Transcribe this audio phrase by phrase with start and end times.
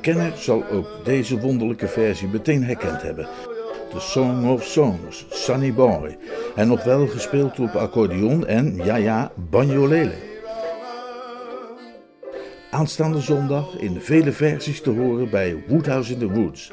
[0.00, 3.28] kenner zal ook deze wonderlijke versie meteen herkend hebben.
[3.90, 6.16] The Song of Songs, Sunny Boy.
[6.54, 10.14] En nog wel gespeeld op accordeon en, ja ja, banjolele.
[12.70, 16.72] Aanstaande zondag in vele versies te horen bij Woodhouse in the Woods.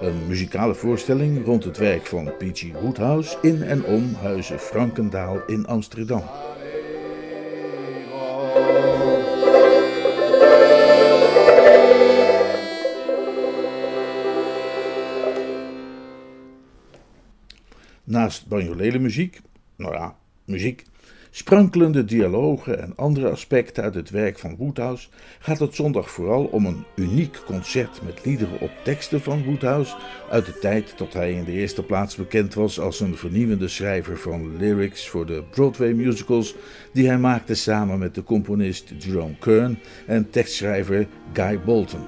[0.00, 2.64] Een muzikale voorstelling rond het werk van P.G.
[2.80, 6.22] Woodhouse in en om Huizen Frankendaal in Amsterdam.
[18.06, 19.40] Naast banjolele muziek,
[19.76, 20.84] nou ja, muziek,
[21.30, 26.66] sprankelende dialogen en andere aspecten uit het werk van Woodhouse gaat het zondag vooral om
[26.66, 29.96] een uniek concert met liederen op teksten van Woodhouse
[30.30, 34.18] uit de tijd dat hij in de eerste plaats bekend was als een vernieuwende schrijver
[34.18, 36.54] van lyrics voor de Broadway musicals
[36.92, 42.04] die hij maakte samen met de componist Jerome Kern en tekstschrijver Guy Bolton.